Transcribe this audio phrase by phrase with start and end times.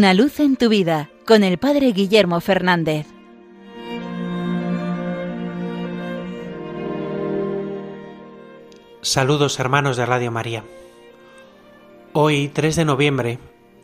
[0.00, 3.06] Una luz en tu vida con el Padre Guillermo Fernández.
[9.02, 10.64] Saludos hermanos de Radio María.
[12.14, 13.38] Hoy, 3 de noviembre,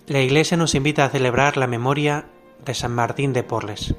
[0.06, 2.24] la Iglesia nos invita a celebrar la memoria
[2.64, 3.94] de San Martín de Porles.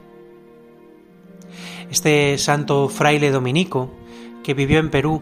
[1.91, 3.91] Este santo fraile dominico
[4.43, 5.21] que vivió en Perú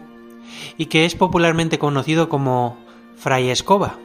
[0.78, 2.78] y que es popularmente conocido como
[3.16, 3.98] Fray Escoba,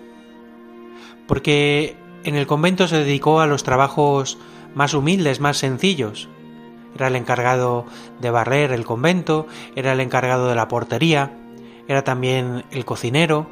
[1.26, 4.38] porque en el convento se dedicó a los trabajos
[4.76, 6.30] más humildes, más sencillos.
[6.96, 7.86] Era el encargado
[8.20, 11.38] de barrer el convento, era el encargado de la portería,
[11.88, 13.50] era también el cocinero,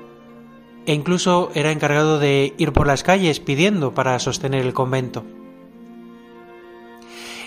[0.86, 5.24] e incluso era encargado de ir por las calles pidiendo para sostener el convento.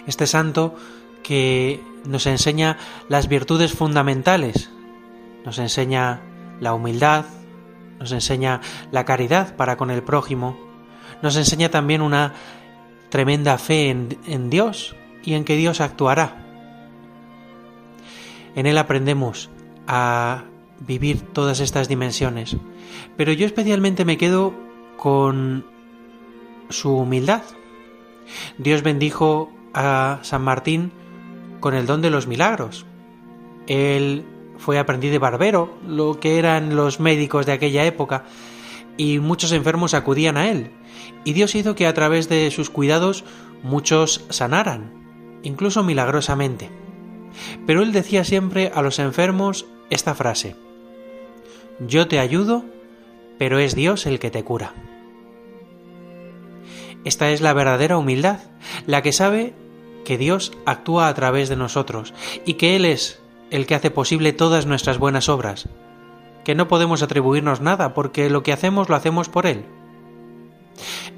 [0.07, 0.75] Este santo
[1.23, 4.71] que nos enseña las virtudes fundamentales,
[5.45, 6.21] nos enseña
[6.61, 7.27] la humildad,
[7.99, 8.61] nos enseña
[8.91, 10.72] la caridad para con el prójimo,
[11.23, 12.35] nos enseña también una
[13.09, 16.37] tremenda fe en, Dios y en que Dios actuará.
[18.55, 19.51] En él aprendemos
[19.87, 20.45] a
[20.81, 22.57] vivir todas estas dimensiones,
[23.17, 24.55] pero yo especialmente me quedo
[24.97, 25.65] con
[26.69, 27.43] su humildad.
[28.59, 30.93] Dios bendijo a San Martín
[31.61, 32.87] con el don de los milagros.
[33.67, 34.25] Él
[34.59, 38.25] fue aprendiz de barbero, lo que eran los médicos de aquella época,
[38.97, 40.71] y muchos enfermos acudían a él,
[41.25, 43.25] y Dios hizo que a través de sus cuidados
[43.63, 46.71] muchos sanaran, incluso milagrosamente.
[47.67, 50.57] Pero él decía siempre a los enfermos esta frase,
[51.81, 52.65] Yo te ayudo,
[53.39, 54.75] pero es Dios el que te cura.
[57.05, 58.41] Esta es la verdadera humildad,
[58.87, 59.55] la que sabe
[60.05, 63.21] que Dios actúa a través de nosotros y que Él es
[63.51, 65.69] el que hace posible todas nuestras buenas obras,
[66.45, 69.65] que no podemos atribuirnos nada porque lo que hacemos lo hacemos por Él.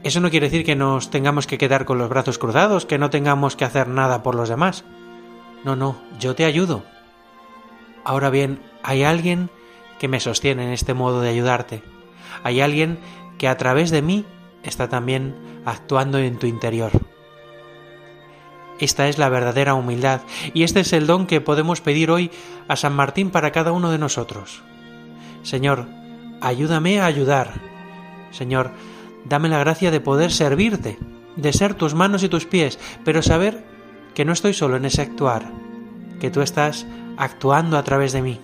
[0.02, 3.10] Eso no quiere decir que nos tengamos que quedar con los brazos cruzados, que no
[3.10, 4.84] tengamos que hacer nada por los demás.
[5.64, 6.82] No, no, yo te ayudo.
[8.04, 9.50] Ahora bien, hay alguien
[9.98, 11.82] que me sostiene en este modo de ayudarte.
[12.42, 12.98] Hay alguien
[13.38, 14.26] que a través de mí
[14.62, 15.34] está también
[15.64, 16.90] actuando en tu interior.
[18.80, 22.30] Esta es la verdadera humildad y este es el don que podemos pedir hoy
[22.68, 24.62] a San Martín para cada uno de nosotros.
[25.44, 25.86] Señor,
[26.40, 27.52] ayúdame a ayudar.
[28.30, 28.72] Señor,
[29.26, 30.98] dame la gracia de poder servirte,
[31.36, 33.62] de ser tus manos y tus pies, pero saber
[34.14, 35.50] que no estoy solo en ese actuar,
[36.18, 36.86] que tú estás
[37.18, 38.40] actuando a través de mí.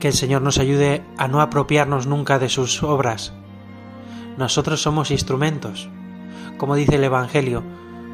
[0.00, 3.32] Que el Señor nos ayude a no apropiarnos nunca de sus obras.
[4.36, 5.88] Nosotros somos instrumentos.
[6.58, 7.62] Como dice el Evangelio,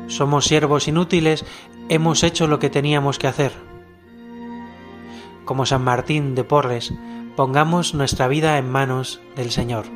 [0.07, 1.47] somos siervos inútiles,
[1.89, 3.53] hemos hecho lo que teníamos que hacer.
[5.47, 6.93] Como San Martín de Porres,
[7.37, 9.87] pongamos nuestra vida en manos del Señor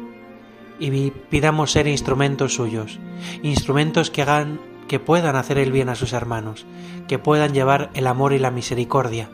[0.79, 2.99] y pidamos ser instrumentos suyos,
[3.43, 6.65] instrumentos que hagan que puedan hacer el bien a sus hermanos,
[7.09, 9.31] que puedan llevar el amor y la misericordia,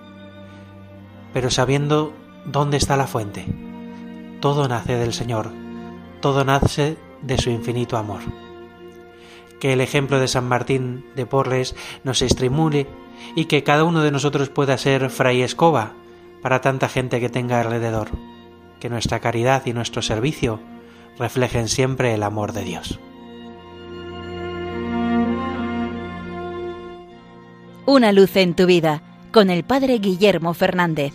[1.33, 2.13] pero sabiendo
[2.47, 3.47] dónde está la fuente.
[4.41, 5.51] Todo nace del Señor,
[6.21, 8.21] todo nace de su infinito amor.
[9.61, 12.89] Que el ejemplo de San Martín de Porres nos estimule
[13.37, 15.93] y que cada uno de nosotros pueda ser fray escoba
[16.43, 18.11] para tanta gente que tenga alrededor.
[18.81, 20.61] Que nuestra caridad y nuestro servicio
[21.19, 22.99] reflejen siempre el amor de Dios.
[27.87, 31.15] Una luz en tu vida con el Padre Guillermo Fernández.